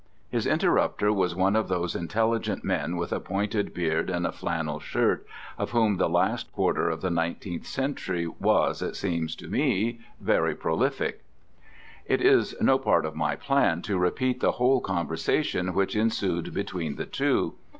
His 0.31 0.47
interrupter 0.47 1.13
was 1.13 1.35
one 1.35 1.55
of 1.55 1.67
those 1.67 1.95
intelligent 1.95 2.63
men 2.63 2.97
with 2.97 3.13
a 3.13 3.19
pointed 3.19 3.71
beard 3.71 4.09
and 4.09 4.25
a 4.25 4.31
flannel 4.31 4.79
shirt, 4.79 5.27
of 5.59 5.69
whom 5.73 5.97
the 5.97 6.09
last 6.09 6.51
quarter 6.53 6.89
of 6.89 7.01
the 7.01 7.11
nineteenth 7.11 7.67
century 7.67 8.25
was, 8.25 8.81
it 8.81 8.95
seems 8.95 9.35
to 9.35 9.47
me, 9.47 9.99
very 10.19 10.55
prolific. 10.55 11.23
It 12.07 12.19
is 12.19 12.55
no 12.59 12.79
part 12.79 13.05
of 13.05 13.15
my 13.15 13.35
plan 13.35 13.83
to 13.83 13.99
repeat 13.99 14.39
the 14.39 14.53
whole 14.53 14.79
conversation 14.81 15.75
which 15.75 15.95
ensued 15.95 16.51
between 16.51 16.95
the 16.95 17.05
two. 17.05 17.53